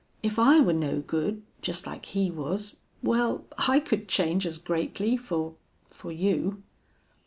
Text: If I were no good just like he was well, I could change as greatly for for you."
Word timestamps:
If 0.23 0.39
I 0.39 0.59
were 0.59 0.73
no 0.73 0.99
good 1.01 1.43
just 1.61 1.85
like 1.85 2.07
he 2.07 2.31
was 2.31 2.75
well, 3.03 3.45
I 3.59 3.79
could 3.79 4.07
change 4.07 4.47
as 4.47 4.57
greatly 4.57 5.15
for 5.15 5.53
for 5.91 6.11
you." 6.11 6.63